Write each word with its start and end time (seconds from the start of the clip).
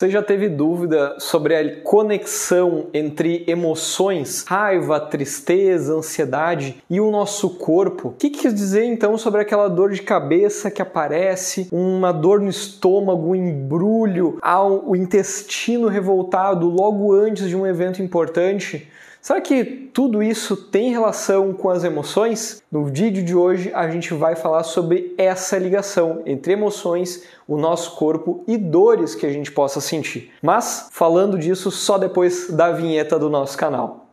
Você 0.00 0.10
já 0.10 0.22
teve 0.22 0.48
dúvida 0.48 1.16
sobre 1.18 1.56
a 1.56 1.80
conexão 1.80 2.86
entre 2.94 3.42
emoções, 3.48 4.44
raiva, 4.46 5.00
tristeza, 5.00 5.92
ansiedade 5.92 6.76
e 6.88 7.00
o 7.00 7.10
nosso 7.10 7.50
corpo? 7.56 8.10
O 8.10 8.12
que 8.12 8.30
quer 8.30 8.52
dizer 8.52 8.84
então 8.84 9.18
sobre 9.18 9.40
aquela 9.40 9.66
dor 9.66 9.90
de 9.90 10.00
cabeça 10.00 10.70
que 10.70 10.80
aparece, 10.80 11.66
uma 11.72 12.12
dor 12.12 12.40
no 12.40 12.48
estômago, 12.48 13.30
um 13.30 13.34
embrulho, 13.34 14.38
o 14.86 14.94
intestino 14.94 15.88
revoltado 15.88 16.68
logo 16.68 17.12
antes 17.12 17.48
de 17.48 17.56
um 17.56 17.66
evento 17.66 18.00
importante? 18.00 18.88
Será 19.20 19.40
que 19.40 19.64
tudo 19.92 20.22
isso 20.22 20.56
tem 20.56 20.90
relação 20.90 21.52
com 21.52 21.68
as 21.68 21.82
emoções? 21.82 22.62
No 22.70 22.84
vídeo 22.84 23.22
de 23.22 23.34
hoje 23.34 23.72
a 23.74 23.90
gente 23.90 24.14
vai 24.14 24.36
falar 24.36 24.62
sobre 24.62 25.12
essa 25.18 25.58
ligação 25.58 26.22
entre 26.24 26.52
emoções, 26.52 27.24
o 27.46 27.56
nosso 27.56 27.96
corpo 27.96 28.44
e 28.46 28.56
dores 28.56 29.16
que 29.16 29.26
a 29.26 29.32
gente 29.32 29.50
possa 29.50 29.80
sentir. 29.80 30.32
Mas 30.40 30.88
falando 30.92 31.36
disso 31.36 31.70
só 31.70 31.98
depois 31.98 32.48
da 32.50 32.70
vinheta 32.70 33.18
do 33.18 33.28
nosso 33.28 33.58
canal. 33.58 34.06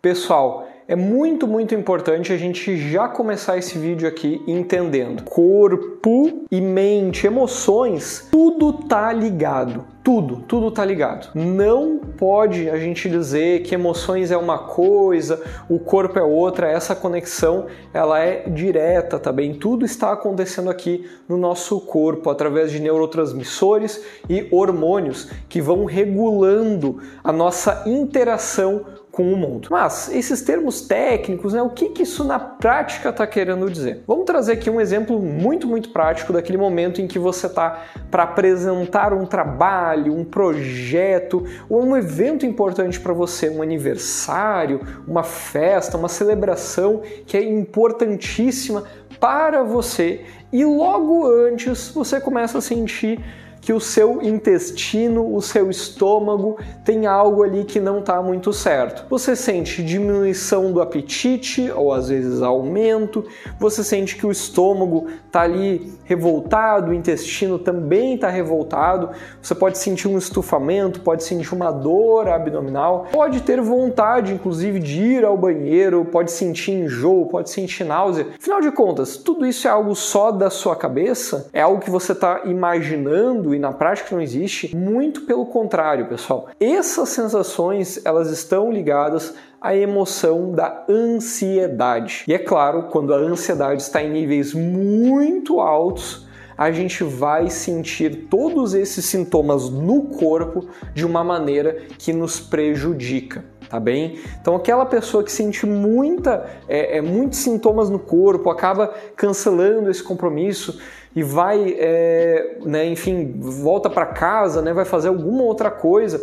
Pessoal, 0.00 0.66
é 0.90 0.96
muito, 0.96 1.46
muito 1.46 1.72
importante 1.72 2.32
a 2.32 2.36
gente 2.36 2.76
já 2.76 3.06
começar 3.06 3.56
esse 3.56 3.78
vídeo 3.78 4.08
aqui 4.08 4.42
entendendo. 4.44 5.22
Corpo 5.22 6.44
e 6.50 6.60
mente, 6.60 7.28
emoções, 7.28 8.26
tudo 8.28 8.72
tá 8.72 9.12
ligado. 9.12 9.84
Tudo, 10.02 10.42
tudo 10.48 10.70
tá 10.70 10.84
ligado. 10.84 11.30
Não 11.32 11.98
pode 11.98 12.68
a 12.68 12.76
gente 12.76 13.08
dizer 13.08 13.62
que 13.62 13.74
emoções 13.74 14.32
é 14.32 14.36
uma 14.36 14.58
coisa, 14.58 15.40
o 15.68 15.78
corpo 15.78 16.18
é 16.18 16.22
outra, 16.22 16.68
essa 16.68 16.96
conexão 16.96 17.66
ela 17.94 18.18
é 18.18 18.48
direta, 18.48 19.18
tá 19.18 19.30
bem? 19.30 19.54
Tudo 19.54 19.84
está 19.84 20.10
acontecendo 20.10 20.70
aqui 20.70 21.08
no 21.28 21.36
nosso 21.36 21.80
corpo 21.82 22.30
através 22.30 22.72
de 22.72 22.80
neurotransmissores 22.80 24.02
e 24.28 24.48
hormônios 24.50 25.30
que 25.48 25.60
vão 25.60 25.84
regulando 25.84 27.00
a 27.22 27.30
nossa 27.30 27.84
interação 27.86 28.86
com 29.10 29.32
o 29.32 29.36
mundo. 29.36 29.68
Mas 29.70 30.10
esses 30.12 30.42
termos 30.42 30.82
técnicos, 30.82 31.52
né, 31.52 31.62
o 31.62 31.70
que, 31.70 31.90
que 31.90 32.02
isso 32.02 32.24
na 32.24 32.38
prática 32.38 33.08
está 33.08 33.26
querendo 33.26 33.68
dizer? 33.70 34.02
Vamos 34.06 34.24
trazer 34.24 34.52
aqui 34.52 34.70
um 34.70 34.80
exemplo 34.80 35.20
muito, 35.20 35.66
muito 35.66 35.90
prático 35.90 36.32
daquele 36.32 36.58
momento 36.58 37.00
em 37.00 37.06
que 37.06 37.18
você 37.18 37.46
está 37.46 37.84
para 38.10 38.22
apresentar 38.22 39.12
um 39.12 39.26
trabalho, 39.26 40.14
um 40.14 40.24
projeto 40.24 41.44
ou 41.68 41.84
um 41.84 41.96
evento 41.96 42.46
importante 42.46 43.00
para 43.00 43.12
você, 43.12 43.50
um 43.50 43.62
aniversário, 43.62 44.80
uma 45.06 45.22
festa, 45.22 45.96
uma 45.96 46.08
celebração 46.08 47.02
que 47.26 47.36
é 47.36 47.42
importantíssima 47.42 48.84
para 49.18 49.62
você 49.62 50.24
e 50.52 50.64
logo 50.64 51.26
antes 51.26 51.90
você 51.90 52.20
começa 52.20 52.58
a 52.58 52.60
sentir 52.60 53.20
que 53.60 53.72
o 53.72 53.80
seu 53.80 54.22
intestino, 54.22 55.34
o 55.34 55.40
seu 55.42 55.70
estômago 55.70 56.58
tem 56.84 57.06
algo 57.06 57.42
ali 57.42 57.64
que 57.64 57.78
não 57.78 58.00
está 58.00 58.22
muito 58.22 58.52
certo. 58.52 59.04
Você 59.10 59.36
sente 59.36 59.82
diminuição 59.82 60.72
do 60.72 60.80
apetite 60.80 61.70
ou 61.70 61.92
às 61.92 62.08
vezes 62.08 62.42
aumento, 62.42 63.24
você 63.58 63.84
sente 63.84 64.16
que 64.16 64.26
o 64.26 64.30
estômago 64.30 65.06
está 65.26 65.42
ali 65.42 65.92
revoltado, 66.04 66.90
o 66.90 66.94
intestino 66.94 67.58
também 67.58 68.14
está 68.14 68.28
revoltado, 68.28 69.10
você 69.40 69.54
pode 69.54 69.78
sentir 69.78 70.08
um 70.08 70.18
estufamento, 70.18 71.00
pode 71.00 71.22
sentir 71.24 71.54
uma 71.54 71.70
dor 71.70 72.28
abdominal, 72.28 73.06
pode 73.12 73.42
ter 73.42 73.60
vontade 73.60 74.32
inclusive 74.32 74.78
de 74.78 75.00
ir 75.00 75.24
ao 75.24 75.36
banheiro, 75.36 76.04
pode 76.04 76.32
sentir 76.32 76.72
enjoo, 76.72 77.26
pode 77.26 77.50
sentir 77.50 77.84
náusea. 77.84 78.28
Afinal 78.38 78.60
de 78.60 78.70
contas, 78.72 79.16
tudo 79.16 79.46
isso 79.46 79.68
é 79.68 79.70
algo 79.70 79.94
só 79.94 80.30
da 80.30 80.50
sua 80.50 80.74
cabeça? 80.74 81.48
É 81.52 81.60
algo 81.60 81.80
que 81.80 81.90
você 81.90 82.12
está 82.12 82.42
imaginando 82.44 83.49
e 83.54 83.58
na 83.58 83.72
prática 83.72 84.14
não 84.14 84.22
existe, 84.22 84.74
muito 84.74 85.22
pelo 85.22 85.46
contrário, 85.46 86.06
pessoal. 86.06 86.48
Essas 86.58 87.08
sensações, 87.10 88.04
elas 88.04 88.30
estão 88.30 88.70
ligadas 88.70 89.34
à 89.60 89.76
emoção 89.76 90.52
da 90.52 90.84
ansiedade. 90.88 92.24
E 92.26 92.34
é 92.34 92.38
claro, 92.38 92.84
quando 92.84 93.12
a 93.12 93.18
ansiedade 93.18 93.82
está 93.82 94.02
em 94.02 94.10
níveis 94.10 94.54
muito 94.54 95.60
altos, 95.60 96.26
a 96.56 96.70
gente 96.70 97.02
vai 97.02 97.48
sentir 97.48 98.26
todos 98.28 98.74
esses 98.74 99.04
sintomas 99.06 99.70
no 99.70 100.02
corpo 100.02 100.68
de 100.92 101.06
uma 101.06 101.24
maneira 101.24 101.78
que 101.98 102.12
nos 102.12 102.38
prejudica 102.38 103.44
tá 103.70 103.78
bem? 103.78 104.18
Então 104.40 104.56
aquela 104.56 104.84
pessoa 104.84 105.22
que 105.22 105.30
sente 105.30 105.64
muita, 105.64 106.44
é, 106.68 106.98
é, 106.98 107.00
muitos 107.00 107.38
sintomas 107.38 107.88
no 107.88 108.00
corpo, 108.00 108.50
acaba 108.50 108.92
cancelando 109.14 109.88
esse 109.88 110.02
compromisso 110.02 110.80
e 111.14 111.22
vai, 111.22 111.76
é, 111.78 112.58
né, 112.64 112.86
enfim, 112.86 113.34
volta 113.40 113.90
para 113.90 114.06
casa, 114.06 114.62
né, 114.62 114.72
vai 114.72 114.84
fazer 114.84 115.08
alguma 115.08 115.42
outra 115.42 115.70
coisa, 115.70 116.20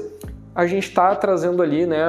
a 0.56 0.66
gente 0.66 0.88
está 0.88 1.14
trazendo 1.16 1.62
ali, 1.62 1.86
né, 1.86 2.06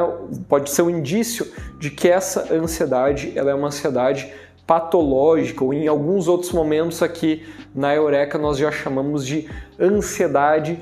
pode 0.48 0.70
ser 0.70 0.82
um 0.82 0.90
indício 0.90 1.46
de 1.78 1.90
que 1.90 2.08
essa 2.08 2.54
ansiedade, 2.54 3.32
ela 3.36 3.50
é 3.50 3.54
uma 3.54 3.68
ansiedade 3.68 4.32
patológica, 4.66 5.64
ou 5.64 5.72
em 5.72 5.88
alguns 5.88 6.28
outros 6.28 6.52
momentos 6.52 7.02
aqui 7.02 7.46
na 7.74 7.94
Eureka 7.94 8.38
nós 8.38 8.58
já 8.58 8.70
chamamos 8.70 9.26
de 9.26 9.48
ansiedade 9.80 10.78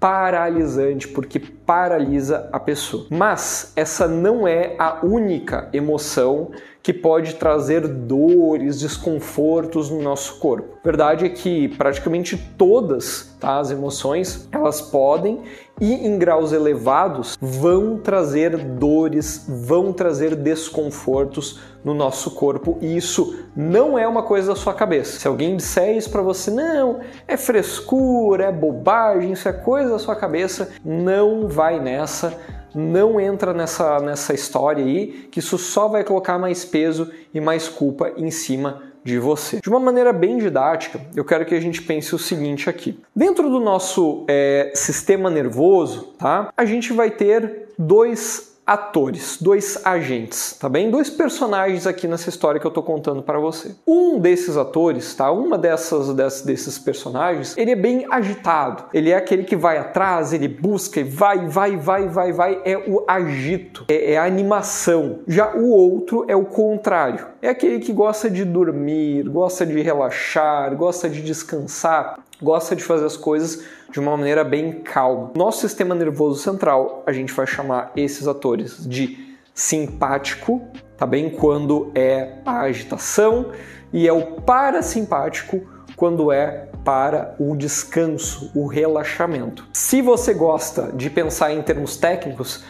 paralisante, 0.00 1.08
porque 1.08 1.38
paralisa 1.38 2.48
a 2.52 2.60
pessoa. 2.60 3.06
Mas 3.10 3.72
essa 3.74 4.06
não 4.06 4.46
é 4.46 4.74
a 4.78 5.04
única 5.04 5.68
emoção 5.72 6.50
que 6.82 6.92
pode 6.92 7.34
trazer 7.34 7.86
dores, 7.86 8.80
desconfortos 8.80 9.90
no 9.90 10.00
nosso 10.00 10.38
corpo. 10.38 10.78
A 10.80 10.84
verdade 10.84 11.26
é 11.26 11.28
que 11.28 11.68
praticamente 11.68 12.36
todas 12.56 13.36
tá, 13.38 13.58
as 13.58 13.70
emoções 13.70 14.48
elas 14.50 14.80
podem 14.80 15.42
e 15.80 16.06
em 16.06 16.18
graus 16.18 16.52
elevados 16.52 17.36
vão 17.40 17.98
trazer 17.98 18.56
dores, 18.56 19.44
vão 19.46 19.92
trazer 19.92 20.34
desconfortos 20.34 21.60
no 21.88 21.94
nosso 21.94 22.32
corpo 22.32 22.76
e 22.82 22.98
isso 22.98 23.46
não 23.56 23.98
é 23.98 24.06
uma 24.06 24.22
coisa 24.22 24.48
da 24.48 24.54
sua 24.54 24.74
cabeça. 24.74 25.18
Se 25.18 25.26
alguém 25.26 25.56
disser 25.56 25.96
isso 25.96 26.10
para 26.10 26.20
você, 26.20 26.50
não, 26.50 27.00
é 27.26 27.34
frescura, 27.34 28.44
é 28.44 28.52
bobagem, 28.52 29.32
isso 29.32 29.48
é 29.48 29.52
coisa 29.54 29.88
da 29.88 29.98
sua 29.98 30.14
cabeça, 30.14 30.70
não 30.84 31.48
vai 31.48 31.80
nessa 31.80 32.36
não 32.74 33.18
entra 33.18 33.54
nessa, 33.54 33.98
nessa 33.98 34.34
história 34.34 34.84
aí, 34.84 35.26
que 35.32 35.38
isso 35.38 35.56
só 35.56 35.88
vai 35.88 36.04
colocar 36.04 36.38
mais 36.38 36.66
peso 36.66 37.10
e 37.32 37.40
mais 37.40 37.66
culpa 37.66 38.12
em 38.14 38.30
cima 38.30 38.82
de 39.02 39.18
você. 39.18 39.58
De 39.60 39.70
uma 39.70 39.80
maneira 39.80 40.12
bem 40.12 40.36
didática, 40.36 41.00
eu 41.16 41.24
quero 41.24 41.46
que 41.46 41.54
a 41.54 41.60
gente 41.60 41.80
pense 41.80 42.14
o 42.14 42.18
seguinte 42.18 42.68
aqui. 42.68 43.00
Dentro 43.16 43.48
do 43.48 43.58
nosso 43.58 44.26
é, 44.28 44.70
sistema 44.74 45.30
nervoso, 45.30 46.14
tá? 46.18 46.52
A 46.54 46.64
gente 46.66 46.92
vai 46.92 47.10
ter 47.10 47.70
dois 47.78 48.47
atores, 48.68 49.38
dois 49.40 49.80
agentes, 49.82 50.54
tá 50.60 50.68
bem? 50.68 50.90
Dois 50.90 51.08
personagens 51.08 51.86
aqui 51.86 52.06
nessa 52.06 52.28
história 52.28 52.60
que 52.60 52.66
eu 52.66 52.70
tô 52.70 52.82
contando 52.82 53.22
para 53.22 53.38
você. 53.38 53.74
Um 53.86 54.20
desses 54.20 54.58
atores, 54.58 55.14
tá? 55.14 55.32
Uma 55.32 55.56
dessas, 55.56 56.12
dessas 56.12 56.42
desses 56.42 56.78
personagens, 56.78 57.56
ele 57.56 57.70
é 57.70 57.76
bem 57.76 58.06
agitado. 58.10 58.84
Ele 58.92 59.10
é 59.10 59.16
aquele 59.16 59.44
que 59.44 59.56
vai 59.56 59.78
atrás, 59.78 60.34
ele 60.34 60.48
busca 60.48 61.00
e 61.00 61.04
vai, 61.04 61.48
vai, 61.48 61.78
vai, 61.78 62.08
vai, 62.08 62.32
vai. 62.32 62.60
É 62.62 62.76
o 62.76 63.04
agito, 63.08 63.86
é, 63.88 64.12
é 64.12 64.18
a 64.18 64.24
animação. 64.24 65.20
Já 65.26 65.54
o 65.54 65.70
outro 65.70 66.26
é 66.28 66.36
o 66.36 66.44
contrário. 66.44 67.26
É 67.40 67.48
aquele 67.48 67.78
que 67.78 67.92
gosta 67.92 68.28
de 68.28 68.44
dormir, 68.44 69.22
gosta 69.30 69.64
de 69.64 69.80
relaxar, 69.80 70.76
gosta 70.76 71.08
de 71.08 71.22
descansar 71.22 72.18
gosta 72.42 72.74
de 72.74 72.82
fazer 72.82 73.04
as 73.04 73.16
coisas 73.16 73.64
de 73.90 73.98
uma 74.00 74.16
maneira 74.16 74.44
bem 74.44 74.80
calma. 74.82 75.32
Nosso 75.34 75.60
sistema 75.60 75.94
nervoso 75.94 76.40
central, 76.40 77.02
a 77.06 77.12
gente 77.12 77.32
vai 77.32 77.46
chamar 77.46 77.92
esses 77.96 78.26
atores 78.26 78.86
de 78.86 79.36
simpático, 79.54 80.62
tá 80.96 81.06
bem? 81.06 81.30
Quando 81.30 81.90
é 81.94 82.38
a 82.44 82.60
agitação, 82.60 83.52
e 83.92 84.06
é 84.06 84.12
o 84.12 84.40
parasimpático 84.40 85.62
quando 85.96 86.30
é 86.30 86.68
para 86.84 87.34
o 87.38 87.56
descanso, 87.56 88.52
o 88.54 88.66
relaxamento. 88.66 89.66
Se 89.72 90.00
você 90.00 90.32
gosta 90.32 90.92
de 90.94 91.10
pensar 91.10 91.52
em 91.52 91.60
termos 91.60 91.96
técnicos, 91.96 92.62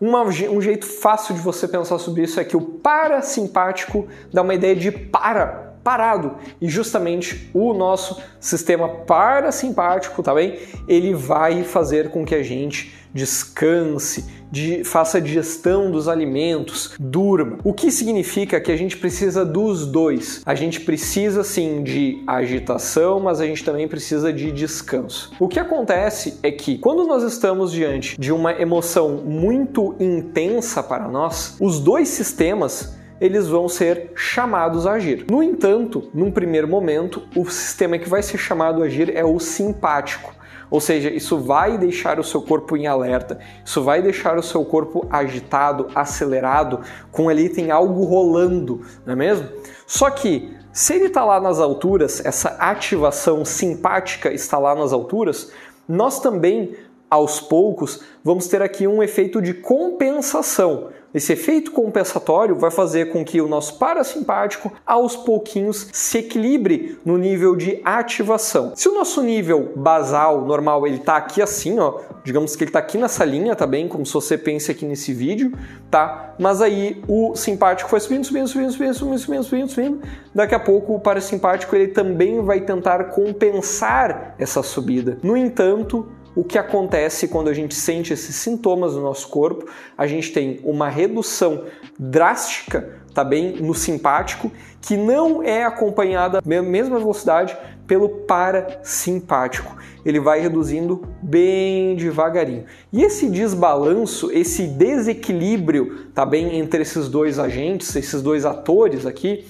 uma, 0.00 0.22
um 0.22 0.60
jeito 0.60 0.84
fácil 0.84 1.34
de 1.34 1.40
você 1.40 1.66
pensar 1.66 1.98
sobre 1.98 2.22
isso 2.22 2.38
é 2.38 2.44
que 2.44 2.56
o 2.56 2.60
parasimpático 2.60 4.06
dá 4.32 4.42
uma 4.42 4.54
ideia 4.54 4.76
de 4.76 4.90
para 4.90 5.63
parado. 5.84 6.36
E 6.60 6.68
justamente 6.68 7.50
o 7.52 7.74
nosso 7.74 8.20
sistema 8.40 8.88
parasimpático, 8.88 10.22
tá 10.22 10.34
bem? 10.34 10.58
Ele 10.88 11.14
vai 11.14 11.62
fazer 11.62 12.10
com 12.10 12.24
que 12.24 12.34
a 12.34 12.42
gente 12.42 13.04
descanse, 13.14 14.24
de, 14.50 14.82
faça 14.82 15.20
digestão 15.20 15.90
dos 15.90 16.08
alimentos, 16.08 16.94
durma. 16.98 17.58
O 17.62 17.72
que 17.72 17.90
significa 17.90 18.60
que 18.60 18.72
a 18.72 18.76
gente 18.76 18.96
precisa 18.96 19.44
dos 19.44 19.86
dois. 19.86 20.42
A 20.44 20.54
gente 20.54 20.80
precisa 20.80 21.44
sim 21.44 21.84
de 21.84 22.22
agitação, 22.26 23.20
mas 23.20 23.40
a 23.40 23.46
gente 23.46 23.64
também 23.64 23.86
precisa 23.86 24.32
de 24.32 24.50
descanso. 24.50 25.30
O 25.38 25.46
que 25.46 25.60
acontece 25.60 26.38
é 26.42 26.50
que 26.50 26.76
quando 26.78 27.06
nós 27.06 27.22
estamos 27.22 27.70
diante 27.70 28.18
de 28.18 28.32
uma 28.32 28.52
emoção 28.52 29.22
muito 29.24 29.94
intensa 30.00 30.82
para 30.82 31.08
nós, 31.08 31.56
os 31.60 31.78
dois 31.78 32.08
sistemas 32.08 32.96
eles 33.20 33.48
vão 33.48 33.68
ser 33.68 34.12
chamados 34.14 34.86
a 34.86 34.92
agir. 34.92 35.26
No 35.30 35.42
entanto, 35.42 36.10
num 36.12 36.30
primeiro 36.30 36.68
momento, 36.68 37.22
o 37.36 37.44
sistema 37.46 37.98
que 37.98 38.08
vai 38.08 38.22
ser 38.22 38.38
chamado 38.38 38.82
a 38.82 38.86
agir 38.86 39.14
é 39.14 39.24
o 39.24 39.38
simpático. 39.38 40.34
Ou 40.70 40.80
seja, 40.80 41.10
isso 41.10 41.38
vai 41.38 41.78
deixar 41.78 42.18
o 42.18 42.24
seu 42.24 42.42
corpo 42.42 42.76
em 42.76 42.86
alerta, 42.86 43.38
isso 43.64 43.82
vai 43.82 44.02
deixar 44.02 44.36
o 44.36 44.42
seu 44.42 44.64
corpo 44.64 45.06
agitado, 45.10 45.88
acelerado, 45.94 46.80
com 47.12 47.28
ali 47.28 47.48
tem 47.48 47.70
algo 47.70 48.04
rolando, 48.04 48.80
não 49.06 49.12
é 49.12 49.16
mesmo? 49.16 49.48
Só 49.86 50.10
que 50.10 50.52
se 50.72 50.94
ele 50.94 51.06
está 51.06 51.24
lá 51.24 51.38
nas 51.38 51.60
alturas, 51.60 52.24
essa 52.24 52.48
ativação 52.58 53.44
simpática 53.44 54.32
está 54.32 54.58
lá 54.58 54.74
nas 54.74 54.92
alturas, 54.92 55.52
nós 55.88 56.18
também, 56.18 56.74
aos 57.14 57.40
poucos, 57.40 58.00
vamos 58.24 58.48
ter 58.48 58.60
aqui 58.60 58.88
um 58.88 59.00
efeito 59.00 59.40
de 59.40 59.54
compensação. 59.54 60.88
Esse 61.14 61.32
efeito 61.32 61.70
compensatório 61.70 62.58
vai 62.58 62.72
fazer 62.72 63.12
com 63.12 63.24
que 63.24 63.40
o 63.40 63.46
nosso 63.46 63.78
parasimpático 63.78 64.72
aos 64.84 65.14
pouquinhos 65.14 65.88
se 65.92 66.18
equilibre 66.18 66.98
no 67.04 67.16
nível 67.16 67.54
de 67.54 67.80
ativação. 67.84 68.72
Se 68.74 68.88
o 68.88 68.94
nosso 68.94 69.22
nível 69.22 69.72
basal, 69.76 70.44
normal, 70.44 70.84
ele 70.88 70.96
está 70.96 71.16
aqui 71.16 71.40
assim, 71.40 71.78
ó, 71.78 72.00
digamos 72.24 72.56
que 72.56 72.64
ele 72.64 72.70
está 72.70 72.80
aqui 72.80 72.98
nessa 72.98 73.24
linha, 73.24 73.54
tá 73.54 73.64
bem? 73.64 73.86
Como 73.86 74.04
se 74.04 74.12
você 74.12 74.36
pense 74.36 74.72
aqui 74.72 74.84
nesse 74.84 75.12
vídeo, 75.12 75.52
tá? 75.88 76.34
Mas 76.36 76.60
aí 76.60 77.00
o 77.06 77.36
simpático 77.36 77.88
foi 77.88 78.00
subindo, 78.00 78.24
subindo, 78.24 78.48
subindo, 78.48 78.72
subindo, 78.72 78.94
subindo, 78.94 79.18
subindo, 79.20 79.44
subindo, 79.44 79.68
subindo. 79.68 80.00
Daqui 80.34 80.56
a 80.56 80.60
pouco 80.60 80.96
o 80.96 81.00
parasimpático 81.00 81.76
ele 81.76 81.92
também 81.92 82.42
vai 82.42 82.62
tentar 82.62 83.04
compensar 83.10 84.34
essa 84.36 84.64
subida. 84.64 85.16
No 85.22 85.36
entanto, 85.36 86.08
o 86.34 86.42
que 86.42 86.58
acontece 86.58 87.28
quando 87.28 87.48
a 87.48 87.54
gente 87.54 87.74
sente 87.74 88.12
esses 88.12 88.34
sintomas 88.34 88.94
no 88.94 89.02
nosso 89.02 89.28
corpo? 89.28 89.66
A 89.96 90.06
gente 90.06 90.32
tem 90.32 90.60
uma 90.64 90.88
redução 90.88 91.64
drástica, 91.98 92.98
tá 93.14 93.22
bem, 93.22 93.52
no 93.62 93.74
simpático, 93.74 94.50
que 94.82 94.96
não 94.96 95.42
é 95.42 95.64
acompanhada 95.64 96.40
mesma 96.44 96.98
velocidade 96.98 97.56
pelo 97.86 98.08
parasimpático. 98.08 99.76
Ele 100.04 100.20
vai 100.20 100.40
reduzindo 100.40 101.06
bem 101.22 101.96
devagarinho. 101.96 102.64
E 102.92 103.02
esse 103.02 103.28
desbalanço, 103.28 104.30
esse 104.32 104.66
desequilíbrio, 104.66 106.06
tá 106.14 106.26
bem, 106.26 106.58
entre 106.58 106.82
esses 106.82 107.08
dois 107.08 107.38
agentes, 107.38 107.94
esses 107.96 108.20
dois 108.20 108.44
atores 108.44 109.06
aqui, 109.06 109.46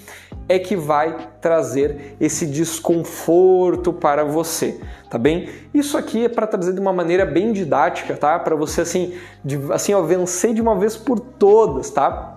é 0.49 0.58
que 0.58 0.76
vai 0.76 1.29
trazer 1.41 2.17
esse 2.20 2.46
desconforto 2.46 3.93
para 3.93 4.25
você, 4.25 4.81
tá 5.08 5.19
bem? 5.19 5.49
Isso 5.73 5.96
aqui 5.96 6.25
é 6.25 6.29
para 6.29 6.46
trazer 6.46 6.73
de 6.73 6.81
uma 6.81 6.93
maneira 6.93 7.25
bem 7.25 7.52
didática, 7.52 8.17
tá? 8.17 8.38
Para 8.38 8.55
você 8.55 8.82
assim, 8.82 9.14
de, 9.44 9.58
assim 9.73 9.94
ó, 9.94 10.02
vencer 10.02 10.55
de 10.55 10.61
uma 10.61 10.76
vez 10.76 10.96
por 10.96 11.19
todas, 11.19 11.91
tá? 11.91 12.35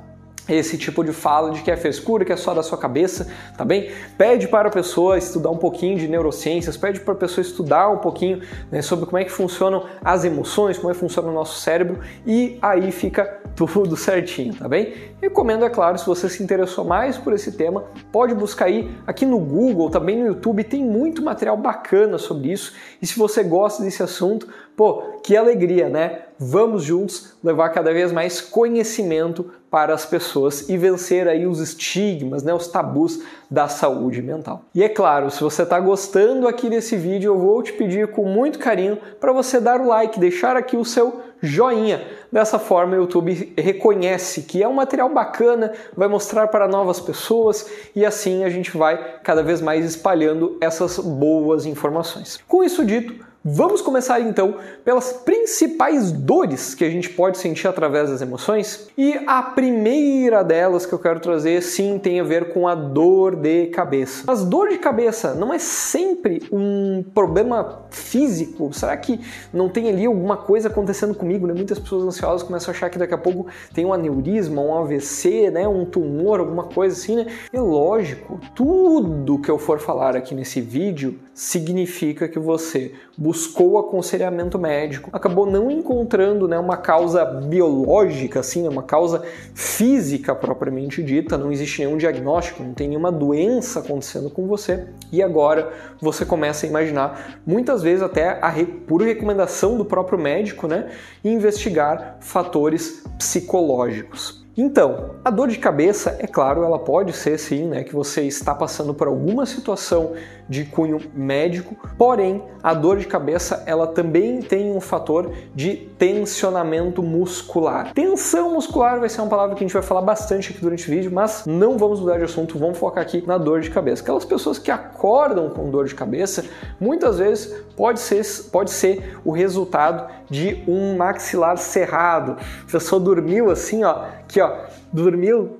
esse 0.48 0.78
tipo 0.78 1.04
de 1.04 1.12
fala 1.12 1.52
de 1.52 1.62
que 1.62 1.70
é 1.70 1.76
frescura, 1.76 2.24
que 2.24 2.32
é 2.32 2.38
só 2.38 2.54
da 2.54 2.64
sua 2.64 2.78
cabeça, 2.78 3.28
tá 3.58 3.66
bem? 3.66 3.92
Pede 4.18 4.48
para 4.48 4.70
a 4.70 4.72
pessoa 4.72 5.18
estudar 5.18 5.50
um 5.50 5.58
pouquinho 5.58 5.98
de 5.98 6.08
neurociências, 6.08 6.78
pede 6.78 7.02
para 7.02 7.14
a 7.14 7.18
pessoa 7.18 7.42
estudar 7.42 7.90
um 7.90 7.98
pouquinho 7.98 8.42
né, 8.72 8.82
sobre 8.82 9.06
como 9.06 9.18
é 9.18 9.26
que 9.26 9.32
funcionam 9.32 9.86
as 10.04 10.24
emoções, 10.24 10.78
como 10.78 10.90
é 10.90 10.94
que 10.94 11.00
funciona 11.00 11.28
o 11.30 11.34
nosso 11.34 11.60
cérebro 11.60 12.00
e 12.26 12.58
aí 12.62 12.92
fica 12.92 13.42
tudo 13.66 13.98
certinho, 13.98 14.54
tá 14.54 14.68
bem? 14.68 14.94
Recomendo, 15.20 15.66
é 15.66 15.70
claro, 15.70 15.98
se 15.98 16.06
você 16.06 16.30
se 16.30 16.44
interessou 16.44 16.86
mais 16.86 17.18
por 17.18 17.34
esse 17.34 17.54
tema, 17.54 17.86
pode 18.12 18.36
buscar 18.36 18.66
aí 18.66 18.92
aqui 19.08 19.26
no 19.26 19.40
Google, 19.40 19.90
também 19.90 20.20
no 20.20 20.28
YouTube, 20.28 20.64
tem 20.64 20.86
muito 20.86 21.24
material 21.24 21.58
bacana 21.58 22.20
sobre 22.20 22.52
isso. 22.52 22.74
E 23.02 23.08
se 23.08 23.18
você 23.18 23.44
gosta 23.44 23.82
desse 23.82 24.04
assunto, 24.04 24.48
pô, 24.76 25.20
que 25.24 25.36
alegria, 25.36 25.90
né? 25.90 26.27
Vamos 26.40 26.84
juntos 26.84 27.36
levar 27.44 27.70
cada 27.70 27.92
vez 27.92 28.12
mais 28.12 28.40
conhecimento 28.40 29.52
para 29.70 29.94
as 29.94 30.06
pessoas 30.06 30.70
e 30.70 30.78
vencer 30.78 31.28
aí 31.28 31.46
os 31.46 31.60
estigmas, 31.60 32.44
né, 32.44 32.54
os 32.54 32.68
tabus 32.68 33.22
da 33.50 33.68
saúde 33.68 34.22
mental. 34.22 34.62
E 34.74 34.84
é 34.84 34.90
claro, 34.90 35.30
se 35.30 35.42
você 35.42 35.64
está 35.64 35.80
gostando 35.80 36.48
aqui 36.48 36.70
desse 36.70 36.96
vídeo, 36.96 37.34
eu 37.34 37.40
vou 37.40 37.62
te 37.62 37.74
pedir 37.74 38.08
com 38.10 38.26
muito 38.26 38.60
carinho 38.60 38.98
para 39.20 39.34
você 39.34 39.60
dar 39.60 39.82
o 39.82 39.88
like, 39.88 40.20
deixar 40.20 40.56
aqui 40.56 40.78
o 40.78 40.86
seu 40.86 41.22
joinha. 41.42 42.06
Dessa 42.32 42.60
forma, 42.60 42.94
o 42.94 43.02
YouTube 43.02 43.54
reconhece 43.58 44.44
que 44.44 44.62
é 44.62 44.68
um 44.68 44.74
material 44.74 45.10
bacana, 45.10 45.74
vai 45.96 46.08
mostrar 46.08 46.48
para 46.48 46.68
novas 46.68 47.00
pessoas 47.00 47.70
e 47.96 48.06
assim 48.06 48.44
a 48.44 48.50
gente 48.50 48.76
vai 48.78 49.20
cada 49.24 49.44
vez 49.44 49.62
mais 49.62 49.86
espalhando 49.86 50.58
essas 50.62 50.98
boas 51.00 51.66
informações. 51.66 52.40
Com 52.48 52.64
isso 52.64 52.86
dito, 52.86 53.27
Vamos 53.44 53.82
começar 53.82 54.20
então 54.20 54.56
pelas 54.84 55.14
principais 55.14 56.12
dores 56.12 56.76
que 56.76 56.84
a 56.84 56.90
gente 56.90 57.10
pode 57.10 57.38
sentir 57.38 57.68
através 57.68 58.10
das 58.10 58.22
emoções. 58.22 58.90
E 58.98 59.14
a 59.26 59.42
primeira 59.42 60.44
delas 60.44 60.86
que 60.86 60.94
eu 60.94 61.00
quero 61.00 61.20
trazer, 61.20 61.62
sim, 61.62 61.98
tem 61.98 62.20
a 62.20 62.24
ver 62.24 62.52
com 62.52 62.68
a 62.68 62.76
dor 62.76 63.36
de 63.36 63.68
cabeça. 63.68 64.24
Mas 64.28 64.44
dor 64.44 64.70
de 64.70 64.78
cabeça 64.78 65.34
não 65.34 65.54
é 65.54 65.60
sempre 65.60 66.44
um 66.52 67.04
problema 67.14 67.84
físico. 67.90 68.74
Será 68.74 68.98
que 68.98 69.20
não 69.54 69.70
tem 69.70 69.88
ali 69.88 70.06
alguma 70.06 70.36
coisa 70.36 70.68
acontecendo 70.68 71.16
comigo? 71.16 71.48
Né? 71.48 71.54
Muitas 71.54 71.80
pessoas 71.80 72.04
ansiosas 72.04 72.44
começam 72.44 72.74
a 72.74 72.76
achar 72.76 72.90
que 72.90 72.98
daqui 72.98 73.14
a 73.14 73.18
pouco 73.18 73.48
tem 73.74 73.86
um 73.86 73.94
aneurisma, 73.94 74.62
um 74.62 74.78
AVC, 74.78 75.52
né? 75.52 75.68
um 75.68 75.86
tumor, 75.86 76.40
alguma 76.40 76.64
coisa 76.64 76.96
assim. 76.96 77.16
Né? 77.16 77.28
É 77.54 77.62
lógico, 77.62 78.42
tudo 78.54 79.40
que 79.40 79.50
eu 79.50 79.58
for 79.58 79.80
falar 79.80 80.16
aqui 80.18 80.36
nesse 80.36 80.60
vídeo 80.60 81.20
significa 81.34 82.28
que 82.28 82.40
você 82.40 82.94
buscou 83.28 83.78
aconselhamento 83.78 84.58
médico, 84.58 85.10
acabou 85.12 85.46
não 85.46 85.70
encontrando 85.70 86.48
né, 86.48 86.58
uma 86.58 86.78
causa 86.78 87.26
biológica, 87.26 88.40
assim, 88.40 88.64
né, 88.64 88.70
uma 88.70 88.84
causa 88.84 89.22
física 89.54 90.34
propriamente 90.34 91.04
dita, 91.04 91.38
não 91.38 91.52
existe 91.52 91.84
nenhum 91.84 91.98
diagnóstico, 91.98 92.64
não 92.64 92.74
tem 92.74 92.88
nenhuma 92.88 93.12
doença 93.12 93.82
acontecendo 93.82 94.30
com 94.30 94.48
você, 94.48 94.86
e 95.12 95.22
agora 95.22 95.74
você 96.00 96.24
começa 96.24 96.66
a 96.66 96.70
imaginar, 96.70 97.42
muitas 97.46 97.84
vezes 97.84 98.02
até 98.02 98.40
a 98.42 98.54
por 98.88 99.02
recomendação 99.02 99.78
do 99.78 99.84
próprio 99.84 100.18
médico, 100.18 100.66
né, 100.66 100.90
investigar 101.22 102.16
fatores 102.22 103.04
psicológicos. 103.18 104.48
Então, 104.56 105.12
a 105.24 105.30
dor 105.30 105.50
de 105.50 105.60
cabeça, 105.60 106.16
é 106.18 106.26
claro, 106.26 106.64
ela 106.64 106.80
pode 106.80 107.14
ser 107.14 107.38
sim, 107.38 107.68
né, 107.68 107.84
que 107.84 107.94
você 107.94 108.24
está 108.24 108.56
passando 108.56 108.94
por 108.94 109.08
alguma 109.08 109.46
situação 109.46 110.14
de 110.50 110.66
cunho 110.66 111.00
médico, 111.14 111.76
porém, 111.98 112.44
a 112.64 112.74
dor 112.74 112.98
de 112.98 113.08
cabeça, 113.08 113.64
ela 113.66 113.88
também 113.88 114.42
tem 114.42 114.72
um 114.72 114.80
fator 114.80 115.32
de 115.54 115.76
tensionamento 115.98 117.02
muscular. 117.04 117.94
Tensão 117.94 118.54
muscular 118.54 119.00
vai 119.00 119.10
ser 119.10 119.22
uma 119.22 119.30
palavra 119.30 119.56
que 119.56 119.64
a 119.64 119.68
gente 119.68 119.74
vai 119.74 119.84
falar 119.84 120.02
bastante 120.02 120.52
aqui 120.52 120.62
durante 120.62 120.88
o 120.88 120.92
vídeo, 120.92 121.12
mas 121.12 121.46
não 121.46 121.78
vamos 121.78 122.00
mudar 122.00 122.18
de 122.18 122.24
assunto, 122.24 122.58
vamos 122.58 122.78
focar 122.78 123.04
aqui 123.04 123.24
na 123.26 123.38
dor 123.38 123.62
de 123.62 123.70
cabeça. 123.70 124.02
Aquelas 124.02 124.26
pessoas 124.26 124.60
que 124.60 124.72
acordam 124.72 125.50
com 125.50 125.70
dor 125.70 125.86
de 125.86 125.96
cabeça, 125.96 126.46
muitas 126.80 127.18
vezes 127.18 127.54
pode 127.76 128.00
ser, 128.00 128.24
pode 128.52 128.72
ser 128.72 129.20
o 129.24 129.32
resultado 129.32 130.10
de 130.30 130.64
um 130.68 130.98
maxilar 130.98 131.58
cerrado. 131.58 132.38
A 132.68 132.72
pessoa 132.72 133.00
dormiu 133.00 133.50
assim, 133.50 133.84
ó, 133.84 134.06
que 134.28 134.42
ó, 134.42 134.52
dormiu? 134.98 135.58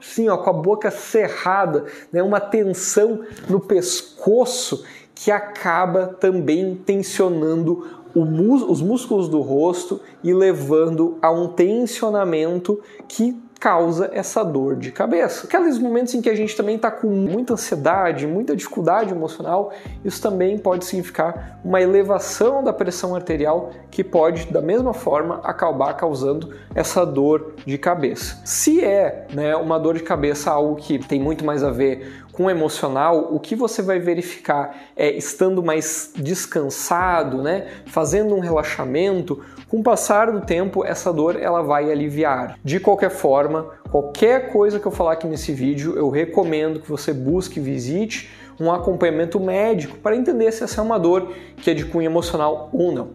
Assim, 0.00 0.28
ó, 0.28 0.36
com 0.36 0.50
a 0.50 0.52
boca 0.52 0.90
cerrada, 0.90 1.84
né, 2.12 2.22
uma 2.22 2.40
tensão 2.40 3.20
no 3.48 3.60
pescoço 3.60 4.84
que 5.14 5.30
acaba 5.30 6.06
também 6.06 6.74
tensionando 6.74 7.86
os 8.14 8.80
músculos 8.80 9.28
do 9.28 9.40
rosto 9.40 10.00
e 10.24 10.32
levando 10.32 11.18
a 11.20 11.30
um 11.30 11.48
tensionamento 11.48 12.80
que 13.06 13.38
causa 13.58 14.10
essa 14.12 14.44
dor 14.44 14.76
de 14.76 14.92
cabeça. 14.92 15.46
Aqueles 15.46 15.78
momentos 15.78 16.14
em 16.14 16.20
que 16.20 16.28
a 16.28 16.34
gente 16.34 16.56
também 16.56 16.76
está 16.76 16.90
com 16.90 17.08
muita 17.08 17.54
ansiedade, 17.54 18.26
muita 18.26 18.54
dificuldade 18.54 19.12
emocional, 19.12 19.72
isso 20.04 20.20
também 20.20 20.58
pode 20.58 20.84
significar 20.84 21.58
uma 21.64 21.80
elevação 21.80 22.62
da 22.62 22.72
pressão 22.72 23.14
arterial 23.14 23.70
que 23.90 24.04
pode, 24.04 24.52
da 24.52 24.60
mesma 24.60 24.92
forma, 24.92 25.40
acabar 25.42 25.94
causando 25.94 26.54
essa 26.74 27.04
dor 27.04 27.54
de 27.64 27.78
cabeça. 27.78 28.40
Se 28.44 28.84
é 28.84 29.26
né, 29.32 29.56
uma 29.56 29.78
dor 29.78 29.94
de 29.94 30.02
cabeça 30.02 30.50
algo 30.50 30.76
que 30.76 30.98
tem 30.98 31.20
muito 31.20 31.44
mais 31.44 31.64
a 31.64 31.70
ver 31.70 32.24
com 32.32 32.50
emocional, 32.50 33.34
o 33.34 33.40
que 33.40 33.56
você 33.56 33.80
vai 33.80 33.98
verificar 33.98 34.76
é 34.94 35.10
estando 35.10 35.62
mais 35.62 36.12
descansado, 36.14 37.42
né, 37.42 37.66
fazendo 37.86 38.34
um 38.34 38.40
relaxamento, 38.40 39.42
com 39.68 39.80
o 39.80 39.82
passar 39.82 40.30
do 40.30 40.40
tempo 40.40 40.84
essa 40.84 41.12
dor 41.12 41.36
ela 41.36 41.62
vai 41.62 41.90
aliviar. 41.90 42.58
De 42.62 42.78
qualquer 42.78 43.10
forma, 43.10 43.70
qualquer 43.90 44.52
coisa 44.52 44.78
que 44.78 44.86
eu 44.86 44.92
falar 44.92 45.12
aqui 45.12 45.26
nesse 45.26 45.52
vídeo, 45.52 45.96
eu 45.96 46.08
recomendo 46.08 46.80
que 46.80 46.88
você 46.88 47.12
busque 47.12 47.58
visite 47.58 48.30
um 48.60 48.72
acompanhamento 48.72 49.38
médico 49.38 49.98
para 49.98 50.16
entender 50.16 50.50
se 50.52 50.64
essa 50.64 50.80
é 50.80 50.84
uma 50.84 50.98
dor 50.98 51.32
que 51.56 51.70
é 51.70 51.74
de 51.74 51.84
cunho 51.84 52.06
emocional 52.06 52.70
ou 52.72 52.92
não. 52.92 53.10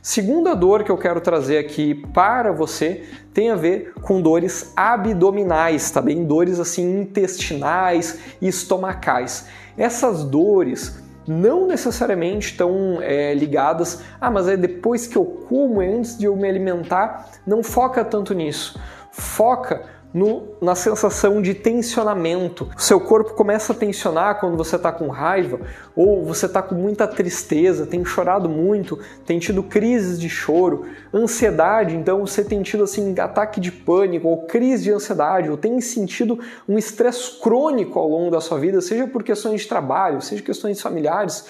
Segunda 0.00 0.54
dor 0.54 0.84
que 0.84 0.90
eu 0.90 0.96
quero 0.96 1.20
trazer 1.20 1.58
aqui 1.58 1.94
para 2.14 2.52
você 2.52 3.02
tem 3.34 3.50
a 3.50 3.56
ver 3.56 3.92
com 4.02 4.22
dores 4.22 4.72
abdominais, 4.76 5.90
tá 5.90 6.00
bem? 6.00 6.24
Dores 6.24 6.60
assim 6.60 7.00
intestinais 7.00 8.20
e 8.40 8.46
estomacais. 8.46 9.46
Essas 9.76 10.22
dores 10.22 11.02
não 11.26 11.66
necessariamente 11.66 12.52
estão 12.52 12.98
é, 13.00 13.34
ligadas, 13.34 14.02
ah, 14.20 14.30
mas 14.30 14.48
é 14.48 14.56
depois 14.56 15.06
que 15.06 15.16
eu 15.16 15.24
como, 15.24 15.82
é 15.82 15.88
antes 15.88 16.16
de 16.16 16.26
eu 16.26 16.36
me 16.36 16.48
alimentar, 16.48 17.30
não 17.46 17.62
foca 17.62 18.04
tanto 18.04 18.34
nisso. 18.34 18.78
Foca 19.10 19.82
no, 20.16 20.56
na 20.62 20.74
sensação 20.74 21.42
de 21.42 21.52
tensionamento. 21.52 22.70
O 22.74 22.80
seu 22.80 22.98
corpo 22.98 23.34
começa 23.34 23.74
a 23.74 23.76
tensionar 23.76 24.40
quando 24.40 24.56
você 24.56 24.76
está 24.76 24.90
com 24.90 25.08
raiva 25.08 25.60
ou 25.94 26.24
você 26.24 26.46
está 26.46 26.62
com 26.62 26.74
muita 26.74 27.06
tristeza, 27.06 27.84
tem 27.84 28.02
chorado 28.02 28.48
muito, 28.48 28.98
tem 29.26 29.38
tido 29.38 29.62
crises 29.62 30.18
de 30.18 30.30
choro, 30.30 30.86
ansiedade, 31.12 31.94
então 31.94 32.24
você 32.24 32.42
tem 32.42 32.62
tido 32.62 32.84
assim 32.84 33.14
ataque 33.20 33.60
de 33.60 33.70
pânico 33.70 34.26
ou 34.26 34.46
crise 34.46 34.84
de 34.84 34.90
ansiedade, 34.90 35.50
ou 35.50 35.58
tem 35.58 35.78
sentido 35.82 36.40
um 36.66 36.78
estresse 36.78 37.38
crônico 37.38 37.98
ao 37.98 38.08
longo 38.08 38.30
da 38.30 38.40
sua 38.40 38.58
vida, 38.58 38.80
seja 38.80 39.06
por 39.06 39.22
questões 39.22 39.60
de 39.60 39.68
trabalho, 39.68 40.22
seja 40.22 40.42
questões 40.42 40.80
familiares, 40.80 41.44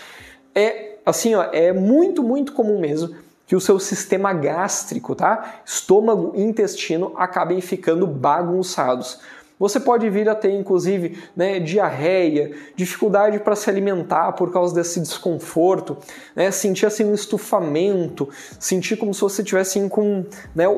é 0.52 0.96
assim, 1.06 1.36
ó, 1.36 1.44
é 1.52 1.72
muito, 1.72 2.20
muito 2.20 2.52
comum 2.52 2.80
mesmo 2.80 3.14
que 3.46 3.54
o 3.54 3.60
seu 3.60 3.78
sistema 3.78 4.32
gástrico, 4.32 5.14
tá? 5.14 5.60
Estômago 5.64 6.32
e 6.34 6.42
intestino 6.42 7.12
acabem 7.16 7.60
ficando 7.60 8.06
bagunçados. 8.06 9.20
Você 9.58 9.80
pode 9.80 10.08
vir 10.10 10.28
a 10.28 10.34
ter, 10.34 10.50
inclusive, 10.50 11.18
né, 11.34 11.58
diarreia, 11.58 12.52
dificuldade 12.74 13.38
para 13.38 13.56
se 13.56 13.70
alimentar 13.70 14.32
por 14.32 14.52
causa 14.52 14.74
desse 14.74 15.00
desconforto, 15.00 15.96
né, 16.34 16.50
sentir 16.50 16.84
assim 16.84 17.04
um 17.04 17.14
estufamento, 17.14 18.28
sentir 18.60 18.96
como 18.96 19.14
se 19.14 19.22
você 19.22 19.42
tivesse 19.42 19.80
com 19.88 20.26
né, 20.54 20.68
o, 20.68 20.72